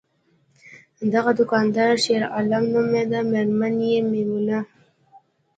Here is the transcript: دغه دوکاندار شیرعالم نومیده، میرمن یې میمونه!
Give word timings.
دغه 1.13 1.31
دوکاندار 1.39 1.93
شیرعالم 2.03 2.63
نومیده، 2.73 3.19
میرمن 3.31 3.75
یې 3.89 3.99
میمونه! 4.11 4.59